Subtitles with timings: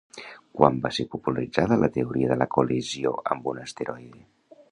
[0.59, 4.27] Quan va ser popularitzada la teoria de la col·lisió amb un asteroide?